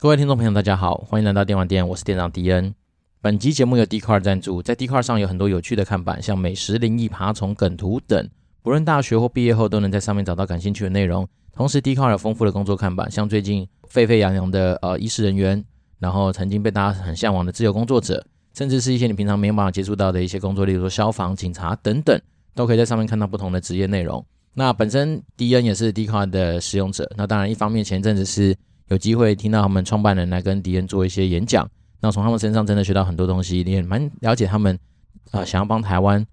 [0.00, 2.72] 各位听众朋友，大家好，欢迎来到电玩店，我是店长迪恩。
[3.20, 8.28] 本集节目由 Dcard 赞助，在 Dcard 上有很多有趣的看板，像美食、灵异、爬虫、梗图等，
[8.62, 11.26] 不论大学或毕业后都能在上面找到感兴趣的内容。
[11.52, 15.64] 同时，Dcard 有丰富的工作看板，像最近沸沸扬扬的呃医师人员，
[15.98, 18.24] 然后曾经被大家很向往的自由工作者，
[18.54, 22.16] 甚至是一些你平常没有办法接触到的一些工作，例如说消防、警察等等，
[22.54, 24.24] 都可以在上面看到不同的职业内容。
[24.54, 28.56] 那本身迪恩也是 Dcard 的使用者，那当然一方面前阵子是
[28.88, 31.68] 有机会听到他们创办人来跟迪恩做一些演讲。
[32.00, 34.78] 那从他们身上真的学到很多东西，你也蛮了解他们
[35.30, 36.24] 啊、想要帮台湾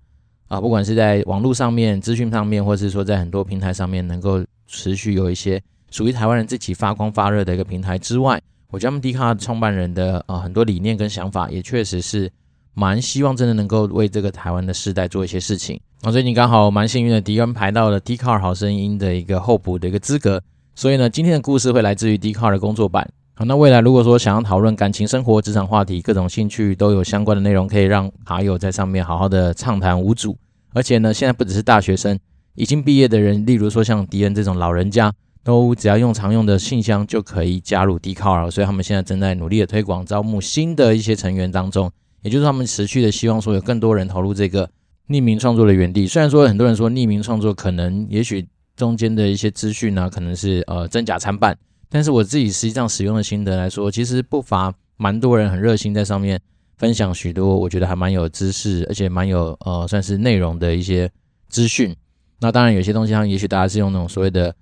[0.47, 12.31] 啊、不管是在网络上面、资讯上面，或是说在很多平台上面，能够持续有一些属于台湾人自己发光发热的一个平台之外，我觉得他们 Dcard 创办人的啊、很多理念跟想法，也确实是
[12.75, 15.79] 蛮希望真的能够为这个台湾的世代做一些事情。
[16.01, 20.41] 那最近刚好蛮幸运的，迪恩排到了 Dcard 好声音的一个候补的一个资格，
[20.75, 23.09] 所以呢，今天的故事会来自于 Dcard 的工作版。
[23.33, 30.37] 好，那未来如果说想要讨论感情生活、职场话题，各种兴趣都有相关的内容，可以让卡友在上面好好的畅谈无阻。
[30.73, 32.19] 而且呢，现在不只是大学生，
[32.55, 35.13] 已经毕业的人，例如说像迪恩这种老人家，
[35.45, 41.89] 都只要用常用的信箱就可以加入 Dcard，所以他们现在正在努力的推广，招募新的一些成员当中，
[42.21, 44.69] 也就是他们持续的希望说有更多人投入这个
[45.07, 46.05] 匿名创作的园地。
[46.05, 51.57] 虽然说很多人说匿名创作可能也许中间的一些资讯呢，可能是呃真假参半。
[51.89, 56.39] 但是我自己实际上使用的心得来说，其实不乏蛮多人很热心在上面
[56.77, 61.09] 分享许多我觉得还蛮有知识，而且蛮有呃算是内容的一些
[61.47, 61.95] 资讯。
[62.39, 64.53] 那当然有些东西上，也许大家是用那种所谓的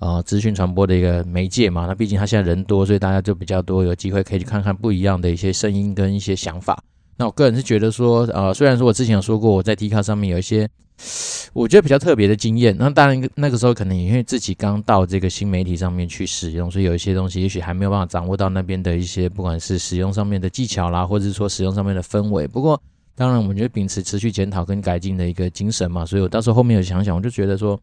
[0.00, 1.86] 呃资讯传播的一个媒介嘛。
[1.86, 6.82] 那毕竟他现在人多，所以大家就比较多有机会可以去看看不一样的一些声音跟一些想法。
[7.16, 10.68] 那我个人是觉得说，呃，虽然说我之前有说过我在 TikTok 上面有一些。
[11.52, 22.46] 我觉得比较特别的经验，那当然那个时候可能也因为自己刚到这个新媒体上面去使用，所以有一些东西也许还没有办法掌握到那边的一些，不管是使用上面的技巧啦，或者是说使用上面的氛围。
[22.46, 22.80] 不过
[23.14, 27.78] 当然，我们觉得秉持持续检讨跟改进的一个精神嘛，所以我到时候后面有想想，我就觉得说，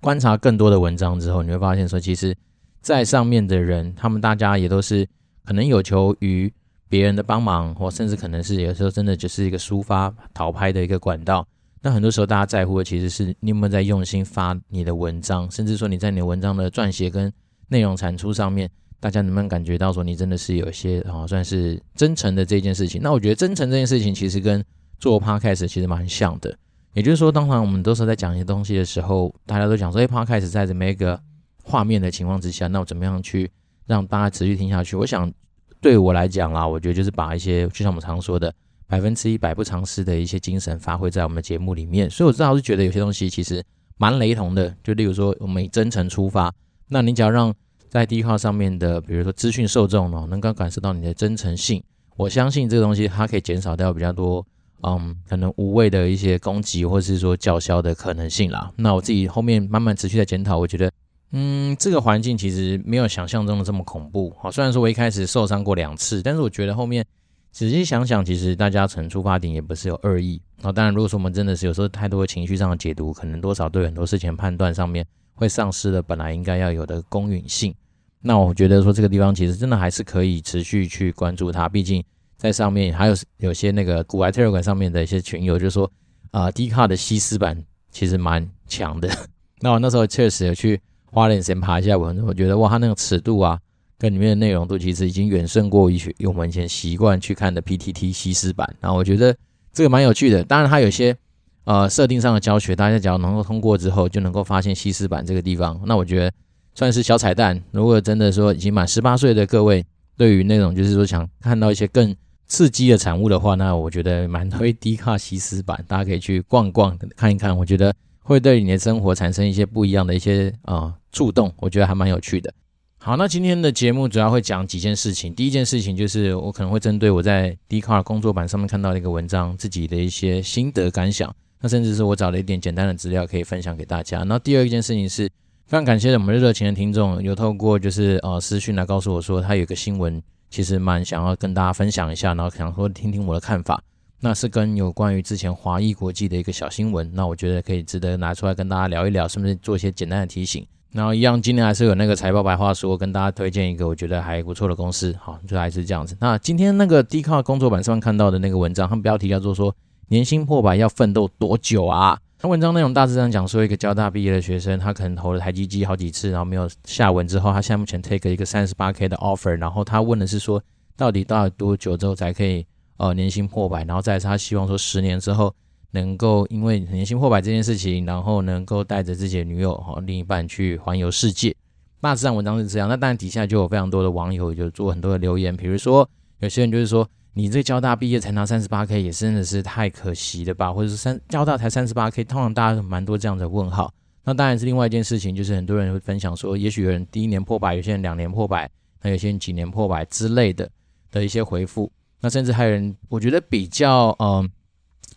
[0.00, 2.36] 观察更多的文章之后，你会发现说，其实，
[2.80, 5.04] 在上面的人，他们大家也都是
[5.44, 6.52] 可能有求于
[6.88, 11.44] 别人的帮忙，或甚至可能是有时候真的就是一个抒发讨拍的一个管道。
[11.80, 17.32] 那很多时候，大家在乎的其实是你有没有在用心发你的文章，甚至说你在你的文章的撰写跟
[17.68, 18.68] 内容产出上面，
[18.98, 23.00] 大家能不能感觉到说你真的是有一些啊，算是真诚的这件事情？
[23.02, 24.64] 那我觉得真诚这件事情其实跟
[24.98, 26.56] 做 podcast 其实蛮像的。
[26.94, 31.20] 也就是说，当然我们都是在讲一些东西的时候，大家都讲说，哎，podcast 在这么一个
[31.62, 33.48] 画面的情况之下，那我怎么样去
[33.86, 34.96] 让大家持续听下去？
[34.96, 35.32] 我想
[35.80, 38.52] 对我来讲啦，我觉得就是把一些就像我们常说的。
[38.88, 43.62] 百分之一百不偿失的一些精神发挥在我们的节目里面，所以我正好是觉得有些东西其实
[43.98, 44.74] 蛮雷同的。
[44.82, 46.50] 就例如说，我们以真诚出发，
[46.88, 47.54] 那你只要让
[47.90, 51.82] 在 Dcard 上面的，比如说资讯受众哦，能够感受到你的真诚性，
[52.16, 54.44] 我相信这个东西它可以减少掉比较多，
[54.82, 58.72] 嗯，可能无谓的一些攻击或者是说叫嚣的可能性啦。
[58.74, 60.90] 那我自己后面慢慢持续在检讨，我觉得，
[61.32, 64.34] 嗯，这个环境其实没有想象中的这么恐怖。
[64.40, 67.04] 好，虽然说我一开始受伤过两次，但是我觉得后面。
[67.50, 70.40] 仔细想想，其实大家从出发点也不是有恶意。
[70.60, 75.04] 那当然，如果说我们真的是有时候太多的情绪上的解读，可能多少对很多事情判断上面
[75.34, 77.74] 会丧失了本来应该要有的公允性。
[78.20, 81.68] 那我觉得说这个地方其实真的还是可以持续去关注它。
[81.68, 82.04] 毕竟
[82.36, 85.90] 在上面还有有些那个古玩特馆上面的一些群友就说
[86.30, 87.60] 啊 d 卡的西斯版
[87.90, 89.08] 其实蛮强的。
[89.60, 93.58] 那我那时候确实有去花点时间爬一下文，我觉得哇，它那个尺度啊。
[93.98, 99.34] 跟里面的内容都其实已经远胜过于我们以前习惯去看的 PTT 西施版，然后我觉得
[99.72, 100.44] 这个蛮有趣的。
[100.44, 101.16] 当然，它有些
[101.64, 105.80] 呃设定上的教学，大家只要能够通过之后，就能够发现西施版这个地方。
[105.84, 106.32] 那我觉得
[106.74, 107.60] 算是小彩蛋。
[107.72, 109.84] 如果真的说已经满十八岁的各位，
[110.16, 112.14] 对于那种就是说想看到一些更
[112.46, 117.56] 刺激的产物的话，那我觉得蛮推 Dcard 西施版，大家可以去逛逛看一看。
[117.58, 117.92] 我觉得
[118.22, 122.54] 会对你的生活产生一些不一样的一些啊触动，我觉得还蛮有趣的。
[123.00, 125.32] 好，那今天的节目主要会讲几件事情。
[125.32, 131.32] 第一件事情就是我可能会针对我在 d c a r 工作版上面看到的一个文章，自己的一些心得感想。
[131.60, 134.24] 那甚至是我找了一点简单的资料可以分享给大家。
[134.24, 135.26] 那第二件事情是
[135.66, 143.80] 非常感谢我们热情的听众，有透过就是呃私讯来告诉我说他有一个新闻，其实蛮想要跟大家分享一下，然后想说听听我的看法。
[144.20, 150.66] 那是跟有关于之前华裔国际的一个小新闻，那我觉得可以值得拿出来跟大家聊一聊，是不是做一些简单的提醒。
[150.92, 156.16] 然后一样，今天还是有那个财报白话说，跟大家推荐一个我觉得还不错的公司，好，就还是这样子。
[156.20, 159.74] 那今天那个 Dcard 工作版上看到的那个文章，它标题叫做说
[160.08, 162.18] 年薪破百要奋斗多久啊？
[162.40, 170.62] 那文章内容大致上讲说，一个交大毕业的学生，他可能投了台积机好几次，然后没有下文之后，他现在目前 take 一个三十八 K 的 offer，然后他问的是说，
[170.96, 172.64] 到底到多久之后才可以
[172.96, 173.84] 呃年薪破百？
[173.84, 175.52] 然后再是他希望说十年之后
[175.92, 181.54] 能够因为年薪破百这件事情，然后能够带着自己的女友和另一半去环游世界。
[182.00, 186.08] 大致上文章是这样，那当然底下就有非常多的网友就做很多的留言，比如说
[186.40, 187.08] 有些人就是说。
[187.34, 190.72] 你这交大毕业才拿三十八 K，也真的是太可惜了吧？
[190.72, 193.94] 或者是三交大才三十八 K，通常大家蛮多这样的问号。
[194.24, 198.68] 那当然是另外一件事情，就是很多人会分享说，也许有人第一年破百，有些人两年破百，
[199.02, 200.68] 那有些人几年破百之类的
[201.12, 201.88] 的一些回复。
[202.20, 204.50] 那甚至还有人，我觉得比较嗯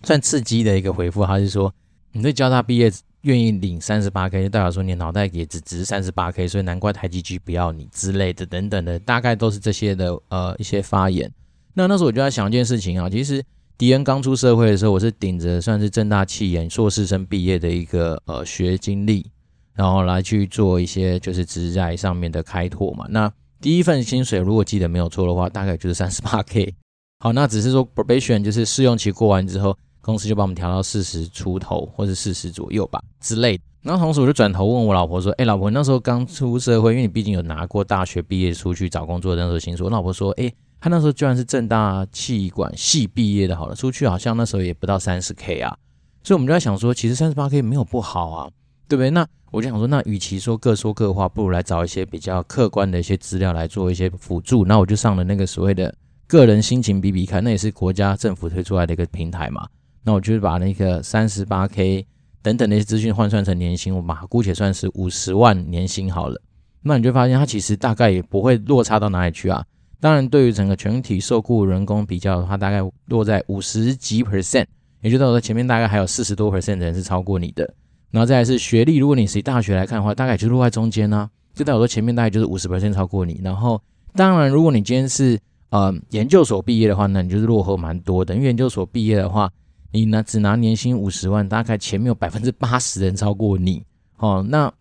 [0.03, 1.73] 算刺激的一个回复，他是说，
[2.11, 11.31] 你这交大毕业愿意领三十八 K，就代表说你脑袋也只值三十八 K，所以难怪台积 G 不要你之类的等等的，大概都是这些的呃一些发言。
[11.73, 13.43] 那那时候我就在想一件事情啊，其实
[13.77, 19.25] 迪恩刚出社会的时候，我是顶着算是正大气研硕士生毕业的一个呃学经历，
[19.73, 23.05] 然后来去做一些就是职在上面的开拓嘛。
[23.09, 23.31] 那
[23.61, 26.73] 第一份薪水如果记得没有错的话，大概就是三十八 K。
[27.19, 33.63] 好，那只是说 probation 就是试用期过完之后，公司就把我们调到四十出头或者四十左右吧之类的。
[33.81, 40.51] 然后同时我就转头问我老婆说：“哎，老婆，那时候刚出社会，因为你毕竟有拿过大学毕业出去找工作那时候薪水。”我老婆说：“哎。”
[40.83, 45.77] 他那时候居然是正大气管系毕业的，好了，出去好像那时候也不到三十 K 啊，
[46.23, 48.49] 所以我们就在想说，其实三十八 K 没有不好啊，
[48.87, 49.11] 对不对？
[49.11, 54.65] 那我就想说，那与其说各说各话，不如来找一些比较客观的一些资料来做一些辅助。
[54.65, 55.93] 那我就上了那个所谓的
[56.25, 59.67] 个人心情比比看，那也是国家政府推出来的一个平台嘛。
[60.03, 62.05] 那我就是把那个三十八 K
[62.41, 66.41] 等等那些资讯换算成年薪，我把它姑且算是五十万年薪好了。
[66.81, 69.63] 那你就发现它其实大概也不会落差到哪里去啊。
[69.99, 74.65] 当然，对于整个全体受雇人工比较的话，大概落在五十几 percent，
[75.01, 77.71] 也就代表说前面大概还有四十多 percent 的人是超过你的。
[78.09, 83.39] 然后再来是学历，如果你是以大学来看的话，大概就落在中间呢、啊，就代表说前面大概就是五十 percent 超过你。
[83.43, 83.79] 然后，
[84.15, 85.39] 当然，如果你今天是
[85.69, 88.33] 呃研究所毕业的话，那你就是落后蛮多的。
[88.33, 89.51] 因为研究所毕业的话，
[89.91, 93.83] 你拿只拿年薪五十万，大概前面有百分之八十人超过你。
[94.17, 94.71] 哦，那。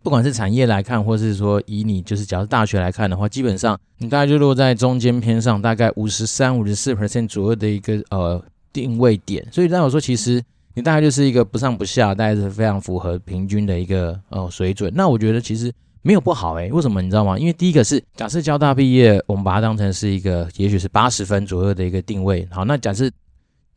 [0.00, 8.42] 不管是产业来看，或是说以你就是假如大学来看的话，基本上你大概就落在中间偏上，大概五十三、五十四 percent 左右的一个呃
[8.72, 9.46] 定位点。
[9.52, 10.42] 所以，代表说其实
[10.72, 14.90] 你大概就是一个不上不下，大概是非常符合平均的一个呃水准。
[14.94, 15.70] 那我觉得其实
[16.00, 17.36] 没有不好诶，为什么你知道吗？
[17.36, 22.48] 因为第一个是假设交大毕业，我们把它当成是一个也许是八十分左右的一个定位。
[22.50, 23.10] 好，那假设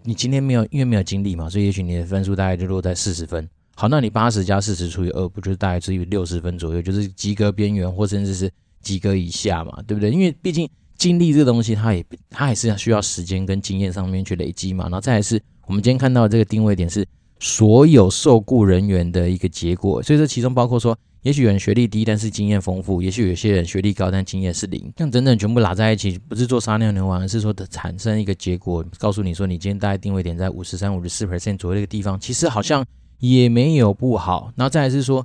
[0.03, 3.47] 你今天没有因为没有经历嘛，所以也许你的分数大概就落在四十分。
[3.75, 8.51] 好，那你八十加四十除以二，不就是大概只有六十分左右，就是及格边缘，或甚至是
[8.81, 10.11] 及格以下嘛，对不对？
[10.11, 14.83] 因为毕竟经历这个东西，它也它还是需要时间跟经验上面去累积嘛。
[14.85, 17.07] 然后再来是我们今天看到这个定位点是
[17.41, 24.93] 所有受雇人员的一个结果，所以这其中包括说，也许有人学历低，但是经验丰富；也许有些人学历高，但经验是零。
[24.95, 32.85] 像整整全部拉在一起，不是做撒尿牛丸，而是说的产生一个结果，告诉你说，你今天大概定位点在五十三、五十四 percent 左右的一个地方，其实好像。
[33.21, 35.23] 也没有不好，然后再来是说，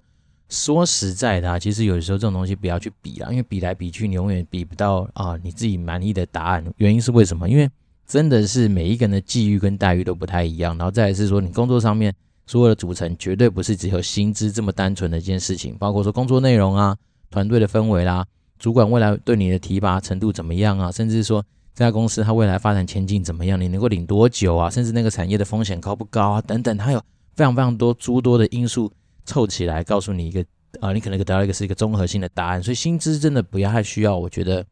[0.51, 6.63] 说实在的啊，其实有的时候这种东西不要去比啦，因为比来比去，你永远比不到啊你自己满意的答案。
[6.77, 7.49] 原因是为什么？
[7.49, 7.67] 因为
[8.07, 12.15] 真的是每一个人的际遇跟待遇都不太一样，然后再来是说，你工作上面
[12.47, 16.97] 所有的组成绝对不是只有薪资这么单纯的一件事情，包括说工作内容啊、
[17.31, 18.25] 团队的氛围啦、
[18.59, 21.45] 主管未来对你的提拔程度怎么样啊，甚至说
[21.75, 27.03] 这家公司它未来发展前景怎么样，你能够领多久啊，甚至那个产业的风险高不高啊，等等，它有。
[27.35, 28.91] 非常非常多诸多的因素
[29.27, 30.43] 凑起来，告诉你一个
[30.81, 32.63] 啊、你可能得到一个是一个综合性的答案。
[32.63, 34.65] 所以薪资真的不要太需要，我觉得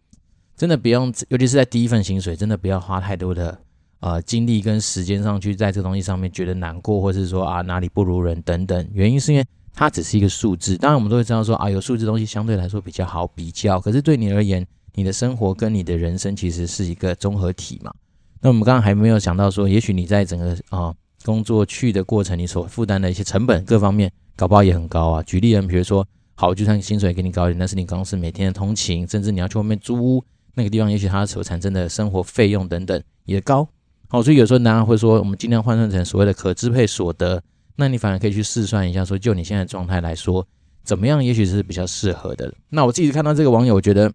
[0.56, 3.58] 真的不用，尤其是在第一份薪水，真的不要花太多的
[4.00, 8.88] 呃精力跟时间上去在这个东西上面觉得难过，或是说啊哪里不如人等等。
[8.92, 9.44] 原因是因为
[9.74, 17.92] 它只是一个数字，当然我们都会知道说啊有数字东西相对来说比较好比较，可是对你而言，你的生活跟你的人生其实是一个综合体嘛。
[18.40, 20.94] 那我们刚刚还没有想到说，也许你在整个啊。
[21.24, 25.22] 工作去的过程，你所负担的一些成本各方面，搞不好也很高啊。
[25.22, 30.22] 举例人，比如说，好，就算薪水给你高一点，但是你公司每天的通勤，甚至你要去外面租屋，
[30.54, 33.68] 那个地方，也许它所产生的生活费用等等也高。
[34.08, 37.42] 好，所以有时候男人会说，我们尽量换算成所谓的可支配所得，
[37.76, 40.46] 那你反而可以去试算一下，说就你现在状态来说，
[40.84, 42.52] 怎么样，也许是比较适合的。
[42.70, 44.12] 那我自己看到这个网友，我觉得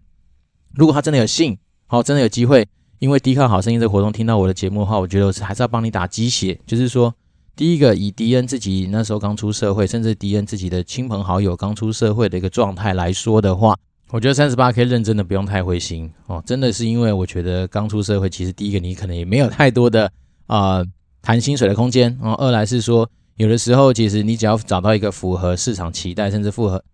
[0.74, 2.66] 如果他真的有幸，好，真的有机会。
[3.00, 6.60] 因为 Dcard 好声音这个活动听到我的节目的话，我觉得我是还是要帮你打鸡血。
[6.66, 7.14] 就是说，
[7.56, 13.74] 第一个以迪恩自己那时候刚出社会，甚至迪恩自己的亲朋好友刚出社会的一个状态来说的话，
[14.12, 16.42] 我觉得三十八 K 认真的不用太灰心哦。
[16.46, 20.10] 真的是因为我觉得刚出社会，其实第一个你可能也没有太多的
[20.46, 20.84] 啊
[21.22, 23.10] 谈薪水的空间，然后二来是说。
[23.36, 26.84] 有的时候，其实你只要找到一个符合市场期待，甚至符合，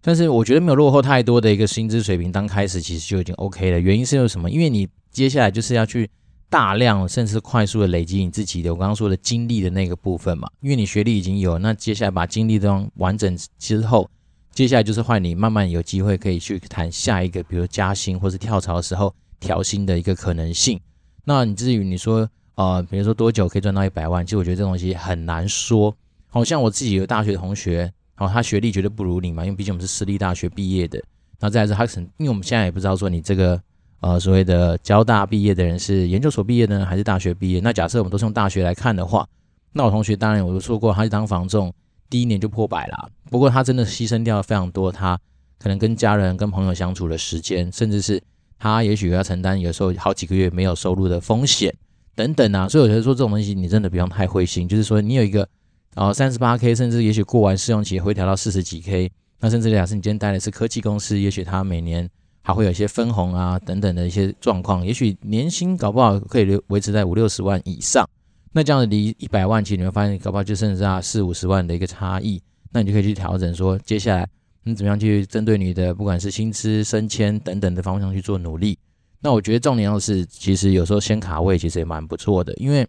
[0.00, 3.80] 但是我觉得没有落后太多的一个薪资水平，刚开始其实就已经 OK 了。
[3.80, 4.48] 原因是有什么？
[4.48, 6.08] 因为你接下来就是要去
[6.48, 10.48] 大量甚至快速的累积你自己的我刚刚说的经历的那个部分嘛。
[10.60, 14.08] 因为你学历已经有，那接下来把经历都完整之后，
[14.56, 20.80] 接下来就是换你慢慢有机会可以去谈下一个，比如加薪或是跳槽的时候调薪的一个可能性。
[21.26, 24.24] 那你至于你说，呃，比如说多久可以赚到一百万？
[24.24, 25.94] 其实我觉得这东西很难说。
[26.28, 30.98] 好像我自己有大学同学，哦，他学历绝对不如你嘛，因为毕竟我们是私立大学毕业的。
[31.38, 33.60] 那再来是他可能，因为我们现在也不知道说你这个，
[34.00, 37.60] 呃，所谓的交大毕业的人是研究所毕业呢，还是大学毕业？
[37.60, 39.28] 那假设我们都是用大学来看的话，
[39.74, 41.70] 那我同学当然我都说过，他是当房仲，
[42.08, 43.10] 第一年就破百了。
[43.30, 45.18] 不过他真的牺牲掉了非常多，他
[45.58, 48.22] 可能跟家人、跟朋友相处的时间，甚至是。
[48.58, 51.70] 他也许要承担有时候好几个月没有收入的风险
[52.14, 55.46] 等等啊，所以我觉得说这种东西你真的不用太灰心，就是说你有一个
[55.94, 62.08] 呃三十八 K，甚至也许过完试用期会调到四十几 K，那甚至假设你今天待的是科技公司，也许他每年
[62.40, 68.08] 还会有一些分红啊等等的一些状况，也许年薪搞不好可以维持在五六十万以上，
[68.56, 74.26] 那这样子离一百万其实你会发现搞不好就剩下四五十万的一个差异，那你就可以去调整说接下来。
[74.62, 78.78] 你怎么样去针对你的不管是薪资升迁等等的方向去做努力？
[79.20, 82.88] 那我觉得重点要是，其实有时候先卡位其实也蛮不错的，因为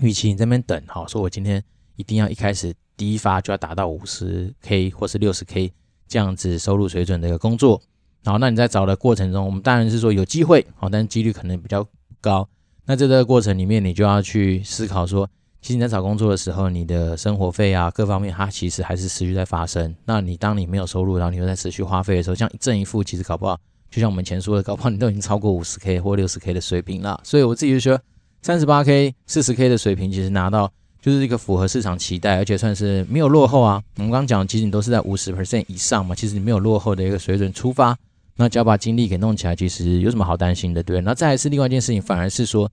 [0.00, 1.64] 与其你这边等，好说我今天
[1.96, 5.72] 一定要一开始第一发就要达到五十 K 或是六十 K
[6.06, 7.80] 这样子收入水准的一个工作，
[8.22, 11.88] 然后那你在找的过程中，我们当然是说有机会，好，但是几率可能比较
[12.20, 12.46] 高。
[12.86, 15.28] 那在这个过程里面，你就要去思考说。
[15.62, 19.94] 其实你在找工作的时候，你的生活费啊，各方面它其实还是持续在发生。
[20.04, 23.58] 那你当你没有收入，然后你又在持续花费的时候，这样一正一负，其实搞不好，
[23.90, 27.18] 就像我们前说的，搞不好你都已经超过五十 K 或六十 K 的水平了。
[27.24, 27.98] 所以我自己就说，
[28.42, 33.82] 三十八 K、四十 K 的水平，其实拿到就是一个符合市场期待，而且算是没有落后啊。
[33.96, 37.96] 我们刚刚讲，其实你都是在五十 percent 以上嘛，其实你没有落后的一个水准出发，
[38.36, 41.00] 那只要把精力给弄起来，其实有什么好担心的，对？
[41.00, 42.70] 那再来是另外一件事情，反而是说，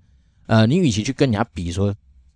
[0.48, 1.94] 呃，你与其去跟人家比说。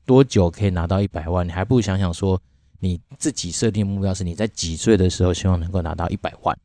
[0.08, 1.48] 多久可以拿到一百万？
[1.48, 2.40] 你还不如想想说，
[2.80, 6.56] 你自己设定目标是你在几岁的时候希望能够拿到一百万。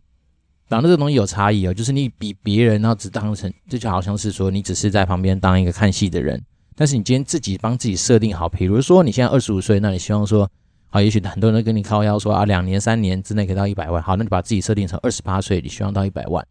[0.68, 6.38] 当然，这个东西有差异哦，就是你比别人，然后只当成这就好像是说你只是在旁边当一个看戏的人。
[6.76, 10.46] 但是你今天自己帮自己设定好，比如说你现在二十五岁，那你希望说，
[10.92, 14.02] 好，也许很多人都跟你靠腰说啊，两年、三年之内可以到一百万。
[14.02, 16.44] 好，那你把自己设定成二十八岁，你希望到一百万。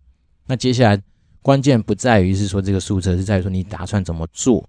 [0.47, 1.01] 那接下来
[1.41, 4.63] 关键不在于是说这个数字，是在于说你打算怎么做。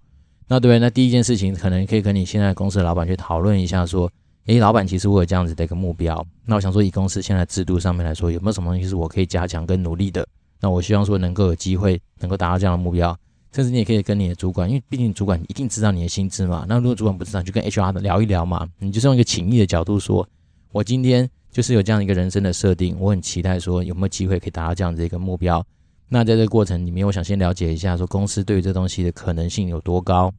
[0.48, 4.10] 那对，那第一件事情可能可以跟你现在公司的老板去讨论一下，说，
[4.46, 6.26] 诶，老板，其实我有这样子的一个目标。
[6.44, 10.26] 那我想说，以公司现在制度上面来说，有没有什么东西是我可以加强跟努力的？
[10.60, 13.16] 那我希望说能够有机会能够达到这样的目标。
[13.52, 16.64] 甚至你也可以跟你的主管，因为毕竟主管一定知道你的薪资嘛。
[16.68, 18.68] 那如果主管不知道，就跟 HR 聊一聊嘛。
[18.78, 20.28] 你就是用一个情谊的角度说，
[20.72, 25.64] 我今天就是有这样一个人生的设定，我很期待说有没有机会可以达到这样子一个目标。
[26.08, 30.32] 那在这个过程里面，我想先了解一下说公司对于这东西的可能性有多高。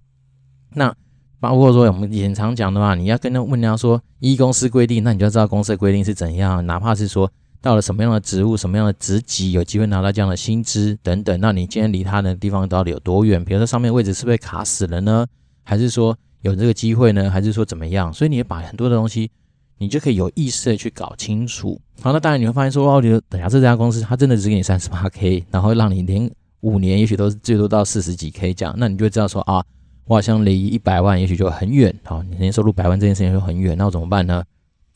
[0.73, 0.93] 那
[1.39, 6.65] 包括说我们以前常讲的话，你要跟他问人家说依公司规定，那你就知道公司的规定是怎样。
[6.65, 13.43] 哪怕是说到了什么样的职务、什么样的职级，有机会拿到这样的薪资等等，那你今天离他的地方到底有多远？
[13.45, 15.25] 比如说上面位置是不是卡死了呢？
[15.63, 17.29] 还是说有这个机会呢？
[17.29, 18.11] 还是说怎么样？
[18.11, 19.29] 所以你把很多的东西，
[19.77, 21.79] 你就可以有意识的去搞清楚。
[22.01, 26.29] 好，那当然你会发现说哦，你等下这家公司他真的只给你三十八 K，然后让你连
[26.61, 29.63] 五年也许都是最多到四十几 K 这样，那你就会知道说啊。
[30.05, 34.43] 我好像离一百万也许就很远，好，你年收入百万这件事情就很远，那我怎么办呢？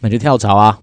[0.01, 0.77] 那就跳槽啊。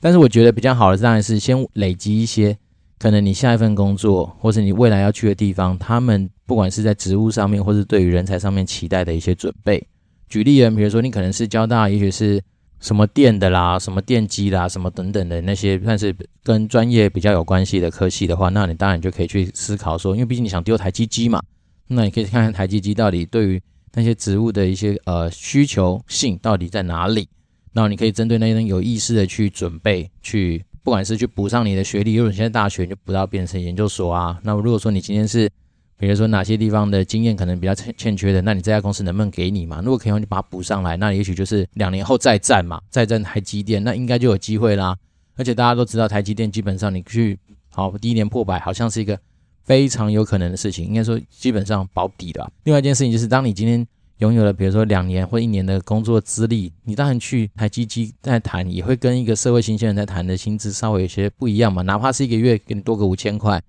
[0.00, 2.56] 但是我觉得比较好的当然是先累积一些，
[2.98, 9.86] 可能你下一份工作或者你未来要去的地方，他们不管是在职务上面或是对于人才上面期待的一些准备。
[10.28, 12.40] 举例人，比如说你可能是交大，也许是
[12.80, 21.42] 什么电的啦、什么电机啦、什么等等的那些，算是跟专业比较有关系的科系的话，那你当然就可以去思考说，因为毕竟你想丢台积机嘛。
[21.88, 23.62] 那你可以看看台积机到底对于
[23.94, 27.26] 那些职务的一些呃需求性到底在哪里，
[27.72, 35.50] 那你可以针对那些有意识的去准备，去不管是去补上你的学历，如果你现在大学你就补到变成研究所啊，那如果说你今天是
[35.96, 39.80] 比如说哪些地方的经验可能比较欠欠缺的，那你这家公司能不能给你嘛？
[39.84, 44.96] 如果可以，你把它补上来，那也许就是两年后再战嘛，再战台积电，那应该就有机会啦。
[45.36, 47.38] 而且大家都知道台积电基本上你去
[47.70, 49.18] 好第一年破百，好像是一个。
[49.64, 52.50] 非常有可能的事情，应该说基本上保底了。
[52.64, 53.86] 另外一件事情就是，当你今天
[54.18, 61.82] 拥有了比如说两年或一年的工作资历，你当然去台积机在谈，也会跟一个社会新鲜人在谈的薪资稍微有些不一样嘛。
[61.82, 63.62] 哪怕是一个月给你多个五千块，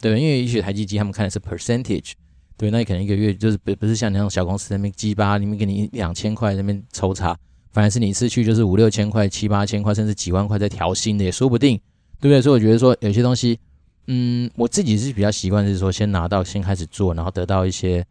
[0.00, 0.20] 对？
[0.20, 2.12] 因为也许台积机他们看的是 percentage，
[2.58, 7.34] 对，那你可能一个月就是不不是像那种小公司那边鸡巴里面给你两千块那边抽查，
[7.72, 11.78] 反而是你一次去就是五六千块、七八千块，甚至几万块在调薪的也说不定，
[12.20, 12.42] 对不对？
[12.42, 13.58] 所以我觉得说有些东西，
[14.08, 18.04] 嗯，我自己是比较习惯是说先拿到，先开始做，然后得到一些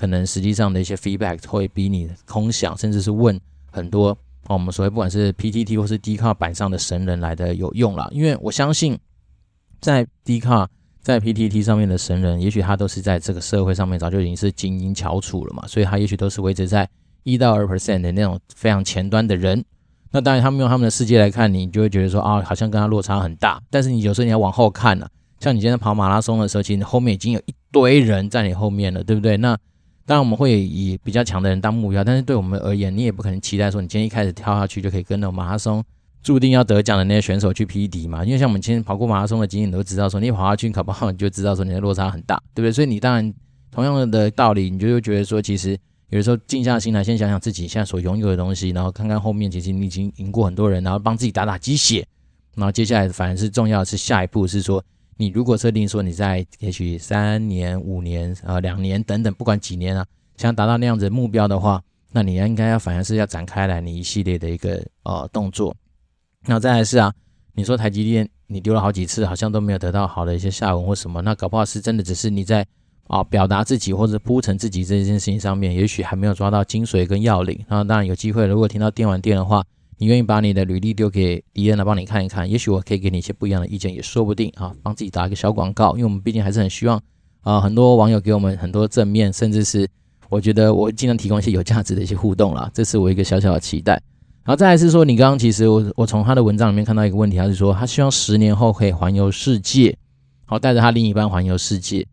[0.00, 3.38] 可能实际上的一些 feedback，会比你空想，甚至是问
[3.70, 4.08] 很多
[4.46, 8.98] 哦，我们所谓不管是 PTT 或是 Dcard 板上的神人来的有用啦，因为我相信
[9.80, 10.68] 在 Dcard。
[11.02, 16.86] 在 PTT 上面的神人，也许他都是在这个社会上面早就已经是精英翘楚了嘛，所以他也许都是维持在
[17.22, 19.64] 一到二 percent 的那种非常前端的人。
[20.10, 23.62] 那当然，他们用他们的世界来看你，就会觉得说啊，好像跟他落差很大。
[23.70, 29.38] 但是你有时候你要往后看了，像你今天跑马拉松的时候，其实你后面已经有一堆人在你后面了，对不对？
[29.38, 29.56] 那
[30.10, 35.84] 当然我们会以比较强的人当目标，但是对我们而言，你也不可能期待说你今天一开始跳下去就可以跟着马拉松。
[36.20, 38.24] 注定要得奖的那些选手去匹敌嘛？
[38.24, 42.72] 因为像我们今天跑过马拉松的经验，都知道说，你跑下去考不好，你就知道说你的落差很大，对不对？
[42.72, 43.32] 所以你当然
[43.70, 52.04] 同样的道理，你就会觉得说，其实有的时候静下心来，先想想自己现在所拥有的东西，然后看看后面，其实你已经赢过很多人，然后帮自己打打鸡血，
[52.56, 54.84] 然后接下来反而是重要的是下一步是说，
[55.20, 60.06] 你如果设定说你在也许三年、五年、呃两年等等，不管几年啊，
[60.38, 61.78] 想达到那样子目标的话，
[62.10, 65.76] 那你应该要反而是要展开来你一系列的一个呃动作。
[66.46, 67.12] 那再来是啊，
[67.52, 72.66] 你说台积电你丢了好几次，好像都没有得到好的一些下文或什么，那搞不好是真的只是你在
[73.08, 77.62] 啊表达自己或者铺陈自己这件事情上面，也许还没有抓到精髓跟要领。
[77.68, 79.62] 那当然有机会，如果听到电玩店的话，
[80.00, 86.98] 你愿意把你的履历丢给敌人来帮你看一看，也许我可以给你一些不一样的意见，也说不定啊，帮自己打一个小广告，因为我们毕竟还是很希望
[87.42, 89.86] 啊，很多网友给我们很多正面，甚至是
[90.30, 93.92] 我觉得我尽量提供一些有价值的一些互动啦，这是我一个小小的期待。
[94.42, 99.94] 然后再来是说，你刚刚其实我我从他的文章里面看到一个问题，他是说他希望十年后可以环游世界，
[100.46, 102.06] 好带着他另一半环游世界。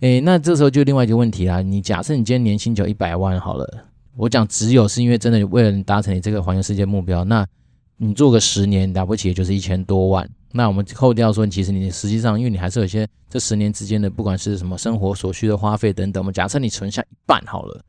[0.00, 3.84] 诶，那这时候就另外一个问题啦，你假设你今天年薪就一百万好了，
[4.16, 7.46] 我讲只有是因为真的为了你达成你这个环游世界目标，那
[7.96, 10.28] 你做个十年了不起也就是一千多万。
[10.52, 17.80] 那我们扣掉说，其实你实际上因为你还是有一些这十年之间的不管是什么生活所需的花费等等，我们假设你存下一半好了，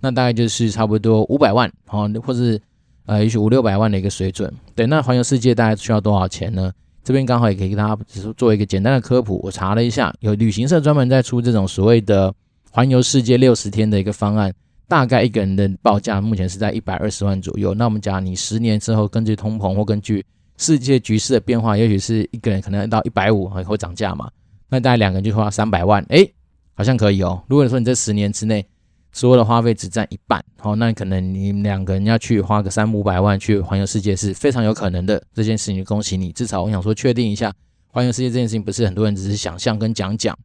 [0.00, 2.60] 那大概就是差不多五百万，好，或是。
[3.06, 6.72] 呃，也许五六百万的一个水准，对，那环游世界大概需要多少钱呢？
[7.02, 9.38] 这边刚好也可以给大家只是做一个简单的科普。
[9.44, 12.34] 我查了一下，有旅行社专门在出这种所谓的
[12.70, 14.50] 环游世界六十天的一个方案，
[14.88, 17.74] 大概一个人的报价目前是在一百二十万左右。
[17.74, 20.24] 那我们讲你十年之后，根据通膨或根据
[20.56, 24.30] 世界局势的变化，也许是一个人可能到一百五还会涨价嘛。
[24.68, 26.32] 那大概两个人就花三百万，诶，
[26.74, 27.42] 好像可以哦。
[27.48, 28.64] 如果说你这十年之内，
[29.12, 35.22] 所有的花费只占一半，好，那可能你们两个人要去花个三五百万去环游世界是非常有可能的。
[35.32, 37.52] 这件事情恭喜你，至少我想说确定一下，
[37.88, 40.36] 环游世界这件事情不是很多人只是想象跟讲讲。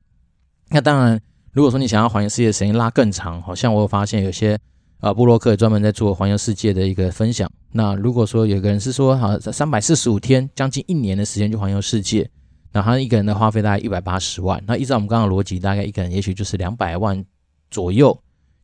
[0.69, 1.19] 那当然，
[1.51, 4.57] 如果说你想要环游世界的时间拉更长，好像我有发现有些
[4.99, 7.49] 呃布洛克专门在做环游世界的一个分享。
[7.71, 12.29] 那如果说有个人是说好三百四十五天，将近一年的时间去环游世界，
[12.71, 17.23] 那他一个人的花费大概一百八十万，那依照我们刚刚的逻辑，大概一个人也许就是两百万
[17.71, 18.17] 左右。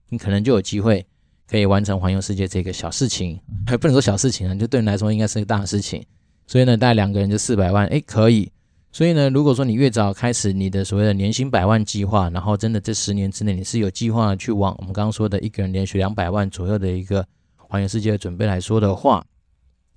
[0.10, 1.06] 你可能就有机会
[1.50, 6.06] 可以完成环游世界这个小事情，还不能说小事情啊，就对你来说应该是个大事情。
[6.46, 8.52] 所以呢，带两个人就四百万，诶，可以。
[8.96, 17.28] 所以呢，如果说你越早开始你的所谓的年薪百万计划，然后真的这十年之内你是有计划去往我们刚刚说的一个人连续两百万左右的一个
[17.58, 19.22] 环游世界的准备来说的话，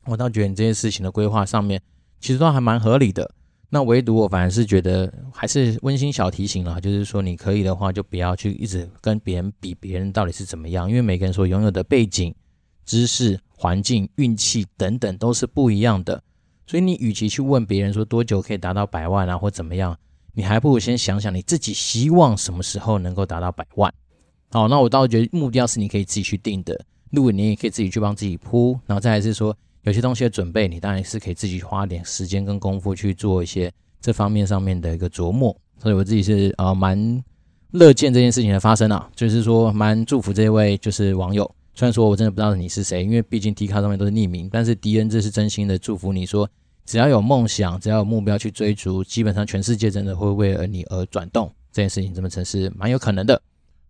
[0.07, 1.81] 我倒觉得你这些事情的规划上面
[2.19, 3.31] 其实都还蛮合理的。
[3.71, 12.35] 那唯独我反而是觉得，还是温馨小提醒啦，就是说你可以的话，就不要去一直跟别人比别人到底是怎么样，因为每个人所拥有的背景、
[12.85, 16.21] 知识、环境、运气等等都是不一样的。
[16.69, 19.99] 所以你与其去问别人说多久可以达到百万啊，或怎么样，
[20.35, 23.93] 你还不如先想想你自己希望什么时候能够达到百万。
[24.51, 26.79] 好，那我倒觉得目标是你可以自己去定的，
[27.11, 29.57] 路你也可以自己去帮自己铺，然后再来是说。
[29.85, 35.57] 有些东西的准备，你当然是可以自己花点时间跟功夫去做一些这方面上面的一个琢磨。
[35.79, 37.25] 所以我自己是呃蛮
[37.71, 41.51] 乐见这件事情的发生啊，就是说蛮祝福这位就是网友。
[41.79, 46.51] 虽然说我真的不知道你是谁，因为毕竟 D 卡上面都是匿名，但是迪恩这是真心的祝福你说，
[46.85, 51.49] 只要有梦想，只要有目标去追逐，基本上全世界真的会为了你而转动。
[51.71, 53.41] 这件事情这么成是蛮有可能的。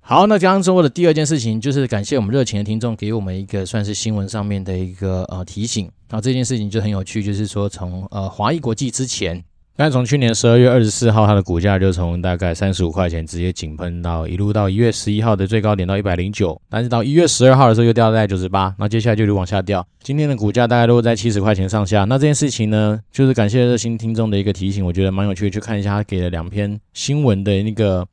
[0.01, 5.91] 好，那刚刚说的第二件事情就是感谢我们热情的听众给我们一个算是新闻上面的一个呃提醒。
[6.11, 9.43] 那这件事情就很有趣，就是说从呃华义国际之前，
[9.81, 19.87] 但从去年十二月二十四号，它的股价就从大概三十五块钱直接井喷到一路到一月十一号的最高点到一百零九，但是到一月十二号的时候又掉在九十八，那接下来就往下掉。
[20.03, 22.03] 今天的股价大概都在七十块钱上下。
[22.03, 28.05] 那这件事情呢，就是感谢热心听众的一个提醒，我觉得蛮有趣的，去看一下他给了两篇新闻的那个。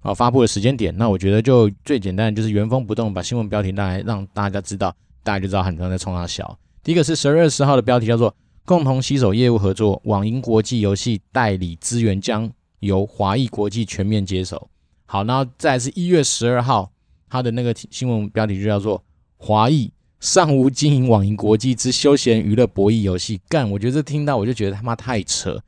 [0.00, 6.58] 啊，发布的时间点，那我觉得就最简单就是原封不动把新闻标题带来，让大家知道，大家就知道很多人在冲他笑。
[6.82, 8.34] 第一个是十二月二十号的标题叫做
[8.70, 14.70] “共同携手业务合作，网银国际游戏代理资源将由华谊国际全面接手”。
[15.06, 16.88] 好，然后再是一月十二号，
[17.28, 19.02] 他的那个新闻标题就叫做
[19.38, 23.40] “华义尚无经营网银国际之休闲娱乐博弈游戏”。
[23.50, 25.60] 干，我觉得这听到我就觉得他妈太扯。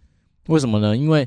[0.47, 0.97] 为什么呢？
[0.97, 1.27] 因为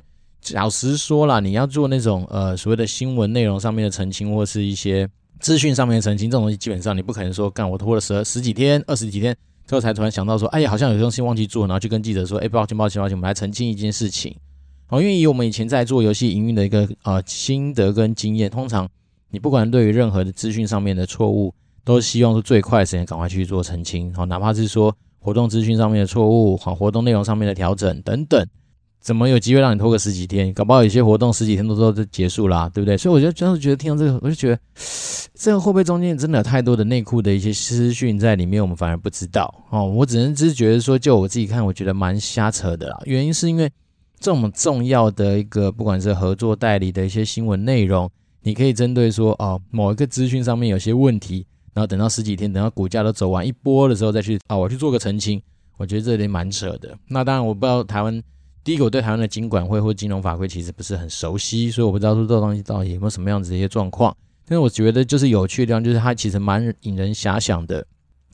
[0.53, 5.05] 老实说啦，你要做那种呃所谓的新闻内容上面的澄清，或是一些
[5.41, 9.35] 资讯上面的澄清，这种东西基本上你不可能说干我拖了十十几天、二十几天，
[9.67, 14.36] 之后才突然想到说，哎呀，好像有东西忘记做，然后就跟记者说，哎，抱歉抱歉抱歉，我们来澄清一件事情。
[14.89, 18.88] 哦，因为以我们以前在做游戏营运的一个呃心得跟经验，通常
[19.32, 28.47] 你不管对于任何的资讯上面的错误，都希望是最快的时间赶快去做澄清，好，哪怕是说活动资讯上面的错误，好，活动内容上面的调整等等。
[29.05, 30.51] 怎么有机会让你拖个十几天？
[30.51, 32.97] 搞不好有些活动十几天都都结束啦，对不对？
[32.97, 34.59] 所以我就当时觉得听到这个，我就觉得
[35.35, 39.85] 这个会不会中间真的有太多的内裤的一些资讯在里面，我们反而不知道哦。
[39.85, 42.99] 我只能只是觉得说，就我自己看，我觉得蛮瞎扯的啦。
[43.05, 43.71] 原因是因为
[44.19, 48.09] 这么重要的一个，不管是合作代理的一些新闻内容，
[48.41, 55.39] 你可以针对说哦某一个资讯上面有些问题，然后等到十几天，等到股价都走完一波的时候再去啊、哦，我去做个澄清。
[55.77, 56.97] 我觉得这点蛮扯的。
[57.07, 58.19] 那当然我不知道台湾。
[58.65, 64.17] 第一个，我对台湾的金管会或金融法规其实不是很熟悉，所以我不知道说这个东西到底有没有什么样子的一些状况。
[64.47, 67.86] 但是我觉得就是有趣的地方，就是它其实蛮引人遐想的。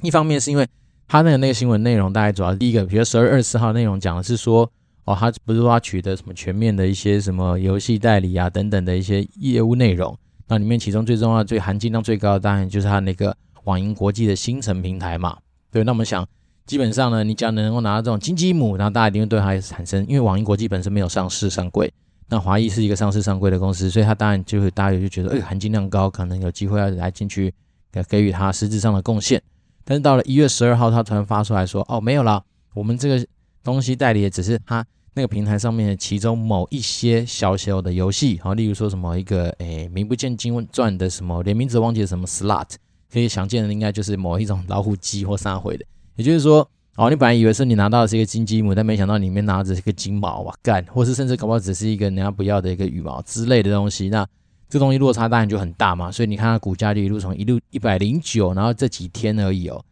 [0.02, 0.66] 一方面是因为
[1.06, 4.72] 它那个那个新闻内容，大概主要第一个，比如十二月二十四号内容讲的是说，
[5.04, 10.18] 哦，他不是说他取得什么全面的一些什么游戏代理啊等等的一些业务内容。
[10.48, 15.38] 那里面其中最重要、最含金量最高的，当然就是他那个网银国际的新城平台嘛。
[15.70, 16.26] 对，那我们想。
[16.72, 21.94] 基本上呢，你只要能够拿到这种金鸡母，然后大家一定会对它产生，因为网银国际本身没有上市上柜，
[22.30, 27.54] 那华谊是一个上市上柜的公司，所以它当然就会大家就觉得，哎，含金量高，可能有机会要来进去
[27.92, 29.44] 给给予它实质上的贡献。
[29.84, 32.42] 但是到了一月十二号，他突然发出来说，哦，没有啦，
[32.74, 33.28] 我们这个
[33.66, 42.70] 东西代理的只是它那个平台上面的其中某一些小小的游戏，好，例如说什么一个，哎，名不见经传的什么，连名字忘记了什么 slot，
[43.12, 45.86] 可以想见的应该就是某一种老虎机或啥回的。
[46.22, 54.24] 也就是说，哦，你本来以为是你拿到的是一个金鸡母，但没想到里面拿着是一个金毛哇干，或是甚至搞不好只是一个人家不要的一个羽毛之类的东西，那
[54.70, 56.12] 这东西落差当然就很大嘛。
[56.12, 59.84] 所以你看它股价就一路从一路一百零九，然后这几天而已哦，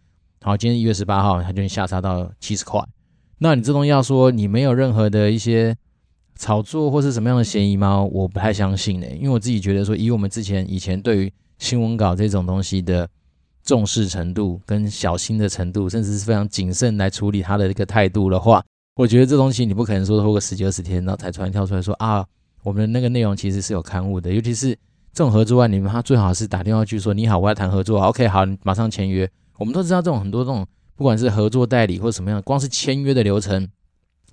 [0.43, 2.79] 好，今天一月十八号它就下杀到七十块。
[3.39, 5.75] 那你这东西要说你没有任何的一些
[6.35, 8.03] 炒作或是什么样的嫌疑吗？
[8.03, 13.09] 我不太相信呢，因为我自己觉得说，以我们之前以前对于新闻稿这种东西的。
[13.69, 18.63] 重视程度跟小心的程度，甚至是非常谨慎来处理他的一个态度的话，
[18.95, 22.25] 我觉得这东西你不可能说拖个十几二十天，然后才突然跳出来说啊，
[22.63, 24.69] 我们的那个内容其实是有刊物的，尤其是
[25.13, 29.29] 这种合作案，你们他最好是打电话去说你好，我要谈合作，OK，好，马上签约。
[29.59, 33.69] 我们都知道这种很多这种不管是合作代理或什么样，光是签约的流程，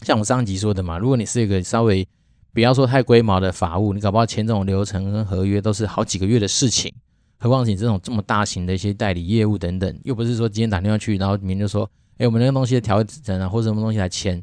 [0.01, 2.09] 像我上集说的嘛，如果你是一个稍微
[2.55, 6.91] 不要说太龟毛的法务，你搞不好签这种流程跟合约都是好几个月的事情。
[7.39, 14.43] 何况你这种这么大型的一些代理业务等等，又不是说今天打电话去，然后明天就说，哎，我们那个东西的调整啊，或者什么东西来签。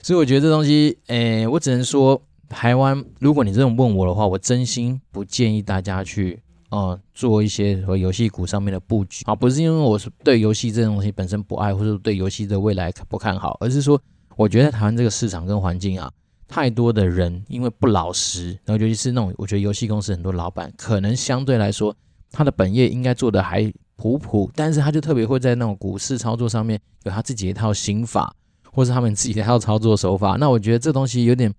[0.00, 9.24] 所以我觉得这东西，哎，我只能说，台湾，如果你这种问我的话，我真心不建议大家去，呃，做一些和游戏股上面的布局。
[9.26, 14.00] 啊，不是因为我是对游戏这种东西本身不爱，或者对游戏的未来不看好，而是说，
[14.36, 16.10] 我觉得台湾这个市场跟环境啊，
[16.48, 21.94] 太多的人因为不老实，然后尤其是那种，我觉得游戏公司很多老板可能相对来说。
[22.32, 28.34] 他的本业应该做的还普普，但是他就特别会在那种股市操作上面有他自己一套心法，
[28.72, 30.36] 或是他们自己的一套操作手法。
[30.40, 31.52] 那我觉得这东西有点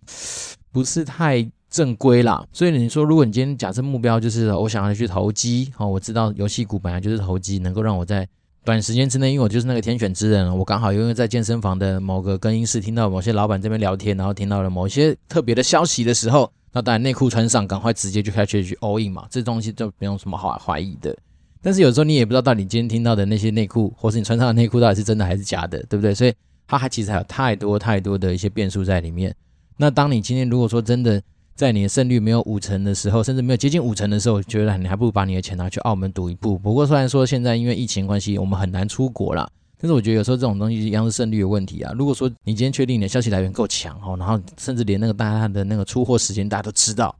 [0.72, 2.44] 不是太正规啦。
[2.52, 8.28] 所以你说，如果你今天假设目标就是我想要去投机，哦，我知道游戏股本来就是投机，能够让我在
[8.66, 16.52] 短时间之内，因为我就是那个天选之人，我刚好因为在健身房的某个更衣室听到某些老板这边聊天，然后听到了某些特别的消息的时候。
[16.74, 21.16] 那当然，内裤穿上，赶快直接就开始去 all in 嘛，这东西就没有什么好怀疑的。
[21.62, 26.14] 但是有时候你也不知道，到底今天听到的那些内裤，或是你穿上的内裤，到底是真的还是假的，对不对？
[26.14, 26.34] 所以
[26.68, 29.34] 它还其实还有太多太多的一些变数在里面。
[29.78, 31.22] 那当你今天如果说真的
[31.56, 36.58] 在你的胜率没有五成的时候，甚至没有接近五成的时候，我觉得你还不如把你的钱拿去澳门赌一步。
[36.58, 39.48] 不过虽然说现在因为疫情关系，我们很难出国啦。
[39.84, 41.92] 但是我觉得有时候这种东西一样是胜率的问题啊。
[41.98, 47.14] 如果说你今天确定你的消息来源够强哦，然后甚至连那个大家的那个出货时间大家都知道，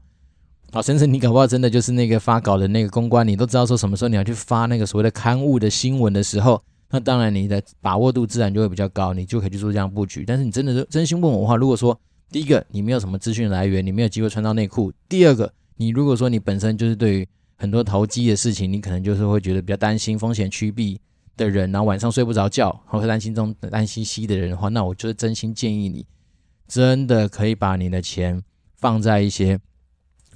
[0.72, 10.24] 好，甚至你搞不好真的就是那个发稿的那个公关，你都知道说什么时候你要去发那个所谓的刊物的新闻的时候，那当然你的把握度自然就会比较高，你就可以去做这样布局。
[10.26, 11.94] 但是你真的是真心问我的话，如果说
[12.30, 20.98] 第一个你没有什么资讯来源，你没有机会穿到内裤；第二个，你如果说你本身就是对于很多投机的事情，你可能就是会觉得比较担心风险趋避。
[21.36, 26.06] 的人，然后晚上睡不着觉，或者担心中担心西的人的话，那我就是真心建议你，
[26.68, 28.42] 真的可以把你的钱
[28.76, 29.58] 放在一些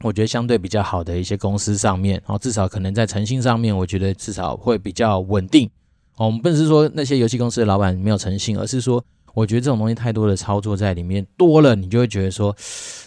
[0.03, 5.69] 我觉得相对比较好的一些公司上面，然后至少可能在诚信上面，我觉得至少会比较稳定。
[6.17, 12.55] 哦，我们不是说那些游戏公司的老板没有诚信，而是说我觉得这种东西太多的操作在里面多了，你就会觉得说，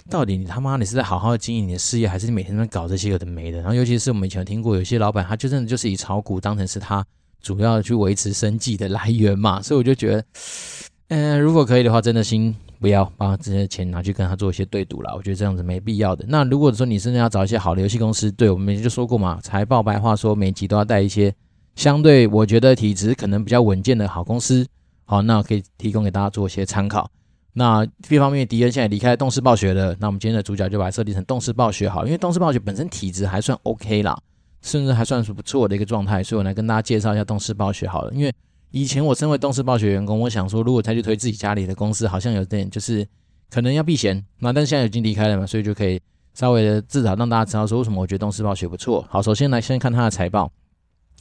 [0.10, 3.58] 到底你他妈你是在好好经营你的事业，还是你每天在搞这些有的没的？
[3.60, 7.06] 然后尤其是我们以前有听过有些老板，他就真的就是以炒股当成是他。
[7.42, 10.26] 主要去维持生计的来源嘛， 所以我就觉得，
[11.10, 16.26] 嗯、如果可以的话，真的先不要把这些钱拿去跟他做一些对赌了，我觉得这样子没必要的。
[16.28, 21.34] 那如果说你真的要找一些好的游戏公司，对，我们就说过嘛，财报白话说每集都要带一些
[21.76, 24.66] 相对我觉得体质可能比较稳健的好公司，
[25.06, 27.10] 好，那可以提供给大家做一些参考。
[27.54, 34.18] 那一方面，迪恩现在离开动视暴雪了，那我们今天的主角就把它设定成动视暴雪好，因为动视暴雪本身体质还算 OK 啦。
[34.62, 38.14] 甚至还算是不错的一个状态，所以我来跟大家介绍一下动视暴雪好了。
[38.14, 38.34] 因为
[38.72, 43.06] 以前我身为动视暴雪员工，我想说如果再去推自己家里的公司，好像有点就是
[43.50, 44.24] 可能要避嫌。
[44.40, 46.00] 那但现在已经离开了嘛，所以就可以
[46.34, 49.06] 稍微的至少让大家知道说为什么我觉得动视暴雪不错。
[49.10, 50.52] 好，首先来先看它的财报。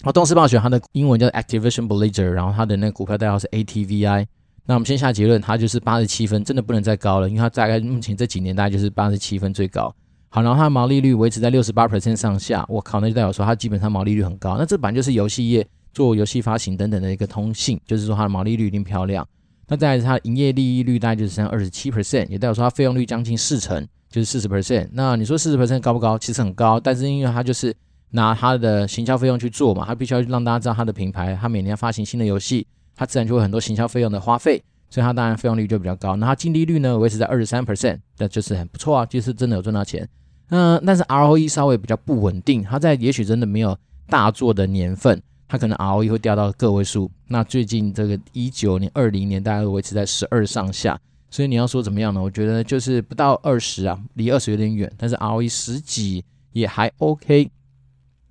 [0.03, 4.27] 好，动视暴雪它的英文叫 Activision Blizzard，然后它的那个股票代号是 ATVI。
[4.67, 9.93] 那我们先下结论，它就是八十七分，真的不能再高了，因为它大概目前这几年大概就是八十七分最高。
[10.33, 14.57] 好，然后它的毛利率维持在六十八 percent 上下，我靠，那就代表说它基本上毛利率很高。
[14.57, 19.27] 那这本来就是游戏业做游戏发行等等的一个通性，就是说它的毛利率一定漂亮。
[19.67, 24.89] 那再来是它营业利益率大概就是像二十七 percent，也代表说它费用率将近四成，就是四十 percent。
[24.93, 26.17] 那你说四十 percent 高不高？
[26.17, 27.75] 其实很高，但是因为它就是
[28.11, 32.65] 拿它的行销费用去做嘛，它必须要让大家知道它的品牌，它每年要发行新的游戏，
[32.95, 36.15] 它自然就会很多行销费用的花费，所以它当然费用率就比较高。
[36.15, 40.09] 那它净利率呢维持在二十三 percent，那就是很不错啊，就是真的有赚到钱。
[40.51, 43.77] 嗯，但是 ROE 稍微比较不稳定，它在也许真的没有
[44.09, 47.11] 大作的年份，它可能 ROE 会掉到个位数。
[47.29, 50.99] 那最近这个一九年、二零年大概维持在十二上下，
[51.31, 52.21] 所以你要说怎么样呢？
[52.21, 57.49] 我觉得就是不到二十啊，离二十有点远，但是 ROE 十几也还 OK。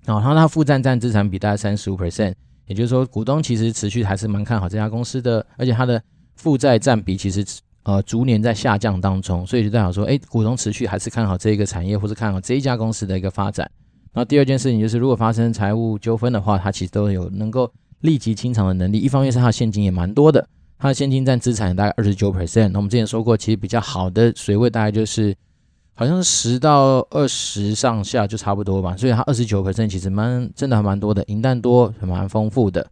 [0.05, 2.33] 然后它负债占资产比大概三十五 percent，
[2.67, 6.01] 也就是说股东其实持续还是蛮看好这家公司的，而且它的
[6.35, 7.45] 负债占比其实。
[7.83, 13.69] 呃，逐年在下降当中，所以就代表说，哎，股东持续还是看好这一个产业，或是看好这一家公司的一个发展。
[14.13, 18.99] 那第二件事情就是，如果发生财务纠纷的话，它其实都有能够立即清偿的能力。
[18.99, 20.45] 一方面是它的现金也蛮多的，
[20.77, 22.69] 它的现金占资产大概二十九 percent。
[22.69, 25.33] 那我们之前说过，其实比较好的水位大概就是
[25.93, 28.95] 好像是十到二十上下就差不多吧。
[28.97, 32.85] 所以它二十九 percent 其实蛮真的还蛮多的，银弹多，还蛮丰富的。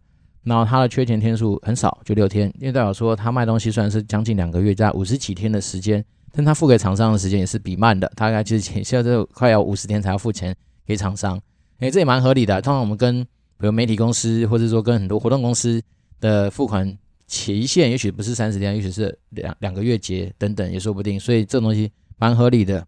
[0.48, 10.56] 然后他的缺钱天数很少，就六天，因为代表说他卖东西虽然是将近两个月，在五十几天的时间，但他付给厂商的时间也是比慢的，大概就是现在快要五十天才要付钱
[10.86, 11.38] 给厂商，
[11.80, 12.62] 诶，这也蛮合理的。
[12.62, 15.82] 通常我们跟比如媒体公司，或者说跟很多活动公司
[16.20, 22.86] 的付款期限，也许不是三十天，也许是两两个月结等等，也说不定，所以这东西蛮合理的。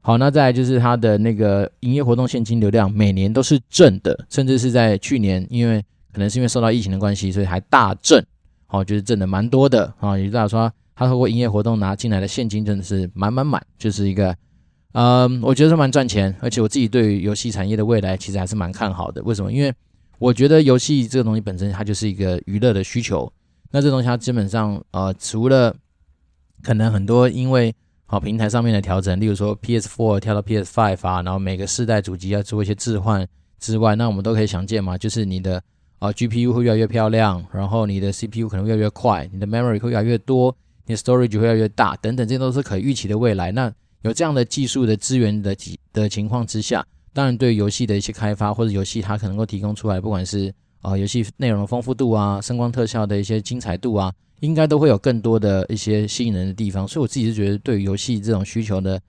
[0.00, 5.84] 好，那再来就是它的那个营业活动现金流量每年都是正的，甚至是在去年因为。
[6.12, 8.22] 可能是因为受到疫情的关系，所以还大挣，
[8.68, 10.18] 哦，就是挣的蛮多的啊。
[10.18, 14.36] 也就是说，他透过营业活动拿进来的现金真的是满满满，就是一个，
[14.92, 16.34] 嗯，我觉得蛮赚钱。
[16.40, 19.22] 而且我自己对于游戏产业的未来其实还是蛮看好的。
[19.22, 19.50] 为什么？
[19.50, 19.72] 因为
[20.18, 23.32] 我觉得游戏这个东西本身它就是一个娱乐的需求。
[23.70, 25.74] 那这东西它基本上呃，除了
[26.62, 33.26] 可能很多因为好平台上面的调整，例如说 PS4 跳到 PS5 啊，然后每个世代主机要做一些置换
[33.58, 35.62] 之外，那我们都可以想见嘛，就是你的。
[36.02, 40.52] 啊，GPU 会越来越漂亮，然后你的 CPU 可能越来越快，你的 memory 会越来越多，
[40.84, 43.52] 你的 storage 会越来越大，等等，这些都是可预期的未来。
[43.52, 45.56] 那有这样的技术的资源的
[45.92, 56.88] 的情况之下，当然对游戏的一些开发或者游戏它可能够提供出来，不管是啊游戏内容的丰富度啊、声光特效的一些精彩度啊，应该都会有更多的一些吸引人的地方。
[56.88, 59.00] 所以我自己是觉得，对于游戏这种需求的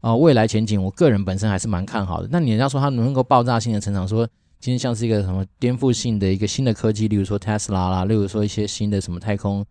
[0.00, 2.28] 啊未来前景，我个人本身还是蛮看好的。
[2.32, 4.28] 那你要说它能够爆炸性的成长，说。
[4.60, 9.64] 今天像是一个什么颠覆性的一个新的科技，例如说 Tesla 啦，例如说一些新的什么太空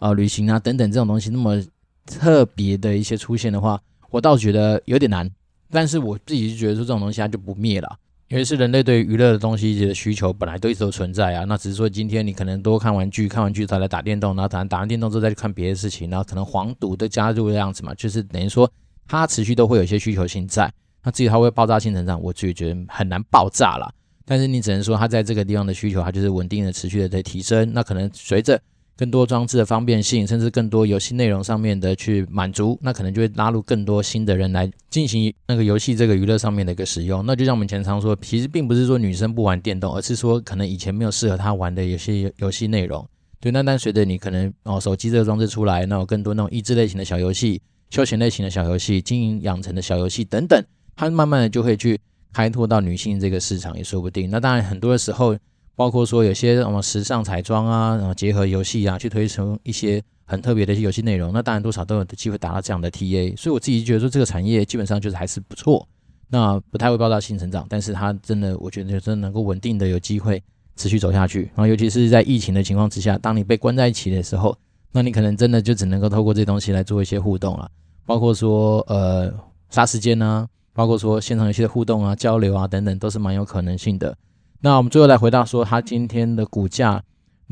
[0.00, 1.62] 啊、旅行啊等等这种东西，那么
[2.04, 5.30] 特别的一些出现的话，我倒觉得有点难。
[5.70, 11.44] 但是我自己就觉得说这种东西它就不灭了，因为是人类对娱乐的东西的需求本来都一直都存在啊。
[11.44, 18.68] 那只是说今天你可能多看玩具，看完剧再来打电动，然后打打完电动之后再去看别的事情，然后可能黄赌都加入这样子嘛，就是等于说
[19.06, 20.68] 它持续都会有一些需求性在。
[21.04, 23.94] 那至于它会爆炸性成长，我自己觉得很难爆炸了。
[24.32, 27.70] 但是你只能说，它在这个地方的需求，它就是稳定的、持续的在提升。
[27.74, 28.58] 那可能随着
[28.96, 37.22] 更多装置的方便性，甚至更多游戏内容上面的去满足，那可能就会拉入更多新的人来进行那个游戏这个娱乐上面的一个使用。
[37.26, 43.06] 那就像我们前常说，其实并不是说女生不玩电动，而是说可能以前没有适合她玩的有些游戏内容。
[43.38, 50.64] 对，那但随着你可能哦手机这个装置出来，那有更多那种益智类型的小游戏、休闲类型的小游戏、经营养成的小游戏等等，
[50.96, 52.00] 它慢慢的就会去
[52.32, 54.30] 开拓到女性这个市场也说不定。
[54.30, 55.36] 那当然很多的时候。
[55.74, 63.34] 包括说有些什么时尚彩妆啊，然后结合游戏啊，去推出一些很特别的一些游戏内容，那当然多少都有机会达到这样的 TA。
[63.38, 65.88] 所以我自己觉得说这个产业基本上就是还是不错，
[66.28, 70.40] 那不太会爆炸性成长，但是它真的我觉得真的能够稳定的有机会
[70.76, 71.44] 持续走下去。
[71.54, 74.54] 然后尤其是在疫情的情况之下，当你被关在一起的时候，
[74.92, 77.68] 那你可能真的就只能够透过这东西来做一些互动了，
[78.04, 79.32] 包括说呃
[79.70, 84.16] 杀时间啊，包括说现场游戏的互动啊、交流啊等等，都是蛮有可能性的。
[84.60, 87.02] 那我们最后来回答说，它今天的股价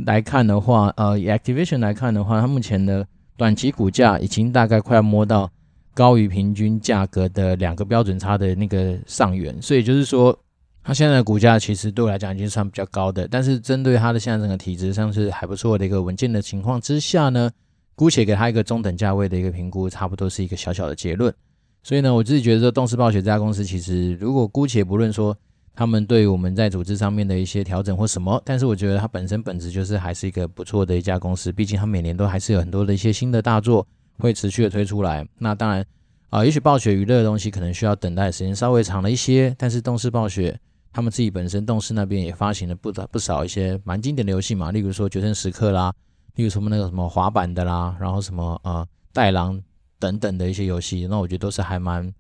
[0.07, 3.07] 来看的话，呃，以 Activision 来看的话，它目前的
[3.37, 5.51] 短期股价已经大概快要摸到
[5.93, 10.39] 高于平均价格的两个标准差的那个上缘，所以就是说，
[10.83, 17.51] 它现在的股价其实对我来讲已经算比较高的，但是针对它的现在整个体质上是还不错的一个稳健的情况之下呢，
[17.97, 21.35] 姑且给它一个中等价位的一个评估，差不多是一个小小的结论。
[21.83, 25.37] 所以呢，我自己觉得说，动视暴雪这家公司其实如果姑且不论说。
[25.73, 33.87] 他们对我们在组织上面的一些调整或什么，但是我觉得它本身本质就是还是一个不错的一家公司，毕竟它每年都还是有很多的一些新的大作
[34.19, 35.27] 会持续的推出来。
[35.39, 35.83] 那当然
[36.29, 40.59] 啊、也许暴雪娱乐的东西可能需要等待的时间稍微长了一些，但是动视暴雪
[40.93, 45.91] 他们自己本身动视那边也发行了不不少一些蛮经典的游戏嘛，例如说《决胜时刻》啦，
[46.35, 49.59] 例如什么那个什么滑板的啦，然后什么呃带狼
[50.01, 52.13] 等等的一些游戏，那我觉得都是还蛮。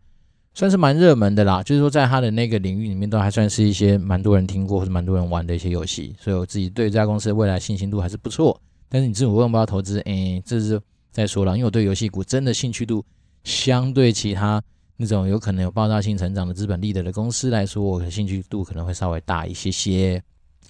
[0.52, 8.60] 算是蛮热门的啦，就是说在他的那个领域里面，都还算是一些蛮多人听过或者蛮多人玩的一些游戏，所以我自己对这家公司的未来信心度还是不错。
[8.88, 10.78] 但是你自己问不要投资，哎，这是
[11.12, 13.04] 再说了，因为我对游戏股真的兴趣度
[13.44, 14.60] 相对其他
[14.96, 20.20] 那种有可能有爆炸性成长的资本利得的公司来说，我的兴趣度可能会稍微大一些些。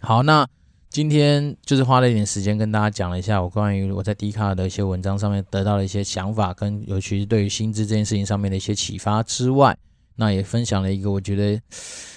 [0.01, 0.47] 好，那。
[0.91, 9.77] 今天就是花了一点时间跟大家讲了一下我关于我在 d 卡的一些文章上面得到的一些想法，跟尤其是对于薪资这件事情上面的一些启发之外，
[10.17, 11.63] 那也分享了一个我觉得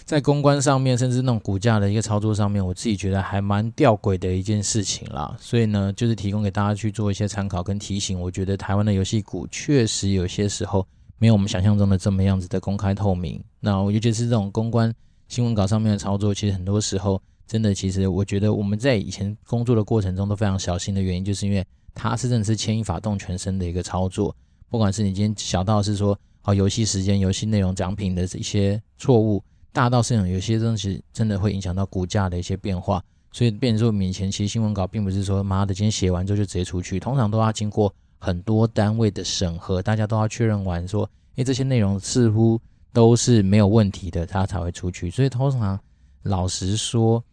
[0.06, 5.38] 在公关上面，甚至那种股价的一个操作上面，我自己觉得还蛮吊诡的一件事情啦。
[5.40, 8.20] 所以呢，就是提供给大家去做一些参考跟提醒。
[8.20, 10.84] 我觉得台湾的游戏股确实有些时候
[11.20, 13.40] 没有我们想象中的这么样子的公开透明。
[13.60, 14.92] 那尤其是这种公关
[15.28, 17.22] 新闻稿上面的操作，其实很多时候。
[17.46, 24.36] 真的，其实我觉得我们在以前工作的过程中都非常小心的原因，就是因为它是真的是牵一发动全身的一个操作。
[24.70, 33.04] 不管是你今天小到是说哦游戏时间、游戏内容、奖品的一些错误，大到是有些东西真的会影响到股价的一些变化。
[33.32, 42.60] 所以，变成说我们以前其实新闻稿并不是说妈的今天写完之后就直接出去，通常都要经过很多单位的审核，大家都要确认完说，诶，这些内容似乎
[42.94, 45.12] 都是没有问题的，它才会出去。
[45.12, 45.80] 所以通常
[46.24, 47.24] 老实说。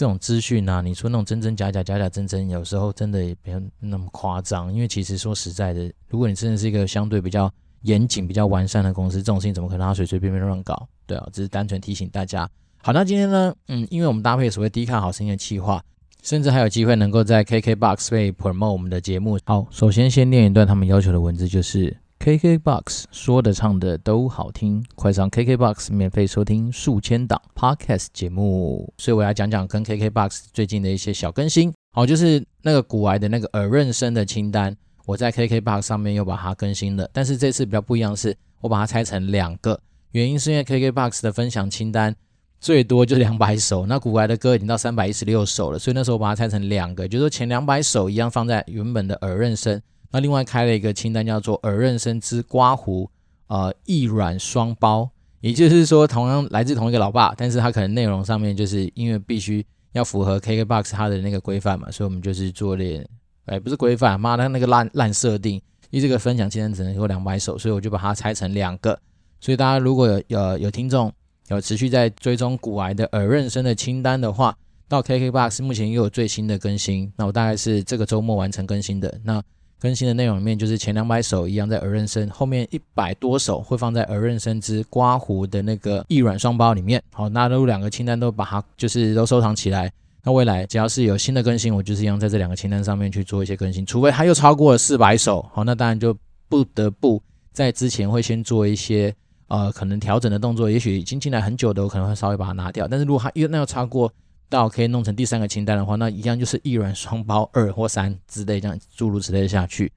[0.00, 4.72] 这种资讯啊，你说那种真真假假，假假真真，有时候真的也不要那么夸张。
[4.72, 10.88] 因为其实说实在的，如果你真的是一个相对比较严谨、比较完善的公司，这种事情怎么可能他随随便便乱搞？
[11.04, 12.48] 对啊，只是单纯提醒大家。
[12.82, 15.84] 好，那今天呢，嗯，因为我们搭配所谓低卡好声音的企划，
[16.22, 19.38] 甚至还有机会能够在 KKBOX 被 promote 我们的节目。
[19.44, 28.92] 好，首先先念一段他们要求的文字，就是 KKBOX 说的唱的都好听，快上 KKBOX 免费收听数千档 Podcast 节目。
[28.98, 31.72] 所以我要讲讲跟 KKBOX 最近的一些小更新。
[31.94, 37.08] 好，就是那个古癌的那个耳润声的清单，我在 KKBOX 上面又把它更新了。
[37.10, 39.80] 但是这次比较不一样是，我把它拆成两个，
[40.10, 42.14] 原因是因为 KKBOX 的分享清单
[42.60, 49.80] 最多就两百首，那古癌的歌已经到三百一十六首了，所以那时候我把它拆成两个，就是说前两百首一样放在原本的耳润声。
[50.12, 53.08] 那另外开了一个清单，叫做“耳认声之刮胡”，
[53.46, 55.08] 呃，一软双包，
[55.40, 63.04] 也就是说，同样来自同一个老爸，但是他可能内容上面就是因为必须要符合 KKBOX 它的那个规范嘛，所以我们就是做了，
[63.46, 65.54] 哎，不是规范，妈的那个烂烂设定，
[65.90, 68.98] 因为这个分享清单只能有两百首，所以我就把它拆成两个。
[69.40, 71.12] 所以大家如果有有有听众
[71.48, 74.56] 有持续在追踪古癌的耳认声的清单的话，
[74.88, 79.40] 到 KKBOX 目前又有最新的更新，那我大概是这个周末完成更新的那。
[79.80, 87.02] 更新的内容里面，就是前两百首一样在耳认声，后面一百多首会放在耳认声之刮胡的那个一软双包里面。
[87.12, 89.90] 好，纳入两个清单都把它就是都收藏起来。
[90.22, 93.86] 那未来只要是有新的更新，我就是一样在这两个清单上面去做一些更新。
[93.86, 96.14] 除非它又超过了四百首，好，那当然就
[96.46, 97.22] 不得不
[97.52, 99.14] 在之前会先做一些
[99.48, 100.70] 呃可能调整的动作。
[100.70, 102.86] 也许已经进来很久的，我可能会稍微把它拿掉。
[102.86, 104.12] 但是如果它又那要超过
[104.50, 109.90] 到可以弄成第三个清单的话，那一样就是一软双包二或三之类这样诸如此类下去。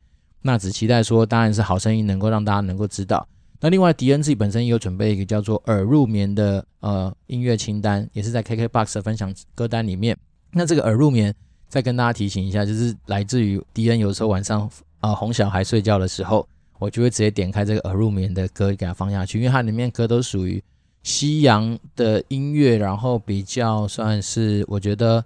[0.43, 3.27] 那只期待说，当然是好声音能够让大家能够知道。
[3.59, 10.17] 那另外，迪恩自己本身也有准备一个叫做耳入眠的呃音乐清单，也是在 KKBOX 的分享歌单里面。
[10.51, 11.33] 那这个耳入眠，
[11.69, 14.61] 再跟大家提醒一下，就是来自于迪恩有时候晚上
[14.99, 16.47] 啊、呃、哄小孩睡觉的时候，
[16.77, 20.61] 我就会直接点开这个耳入眠的歌给他放下去，因为它里面歌都属于
[21.03, 25.23] 西洋的音乐，然后比较算是我觉得。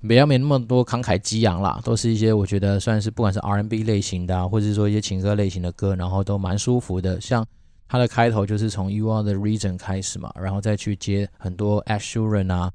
[0.00, 7.20] 比较没那么多慷慨激昂啦，都是一些我觉得算是不管是 R&B 类型的啊，或者是说一些情歌类型的歌，然后都蛮舒服的。
[7.20, 7.44] 像
[7.88, 12.70] 它的开头就是从 You Are the Reason 开始嘛，然后再去接很多 Ed Sheeran 啊，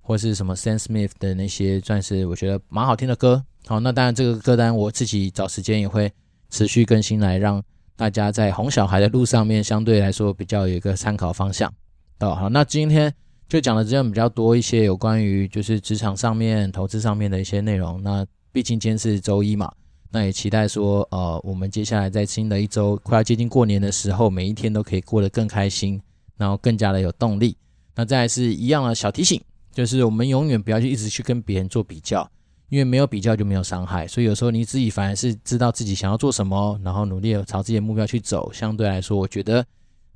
[0.00, 3.44] 或是什么 Sam Smith 的那些，算是我觉得蛮好听的歌。
[3.66, 6.12] 好，那当然这个歌单我自己找时间也会
[6.48, 7.60] 持续更新，来让
[7.96, 11.74] 大家在哄小孩的路上面相对来说比较有一个参考方向。
[12.20, 13.12] 哦，好，那今天。
[13.48, 17.98] 就讲的这样比较多一些有关于就是职场上面、投资上面的一些内容。
[18.02, 19.72] 那毕竟今天是周一嘛，
[20.10, 25.98] 那也期待说，呃，我们接下来在新的一周快要接近过年的时候，每一天都可以过得更开心，
[26.36, 27.56] 然后更加的有动力。
[27.94, 29.40] 那再来是一样的小提醒，
[29.72, 32.30] 就是我们永远不要去一直去跟别人做比较，
[32.68, 34.06] 因为没有比较就没有伤害。
[34.06, 38.52] 所以有时候你自己反而是知道自己想要做什么，然后努力朝自己的目标去走。
[38.52, 39.64] 相对来说，我觉得，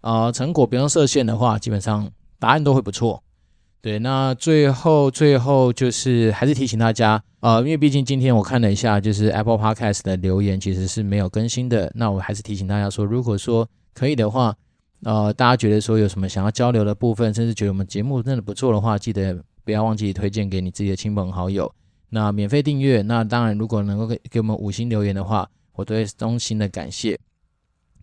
[0.03, 2.09] 呃，成果不用设限的话，基本上。
[2.43, 3.23] 答案都会不错，
[3.81, 4.01] 对。
[4.01, 11.89] 那最后最后就是还是提醒大家，呃，因为毕竟今天我看了一下，就是 Apple Podcast 的留言其实是没有更新的。
[11.95, 14.53] 那我还是提醒大家说，如果说可以的话，
[15.05, 21.73] 呃，大家觉得说有什么想要交流的部分，甚至觉得我们节目真的不错的话，记得不要忘记推荐给你自己的亲朋好友。
[22.11, 27.17] 那免费订阅，那当然如果能够给给我们五星留言的话，我都会衷心的感谢。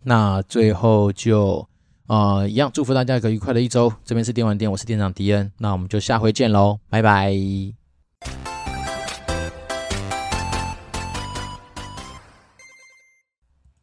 [0.04, 1.68] 那最后就。
[2.10, 3.94] 呃，一样祝福大家一个愉快的一周。
[4.04, 5.52] 这边是电玩店，我是店长迪恩。
[5.60, 8.49] 那我们就下回见喽，拜拜。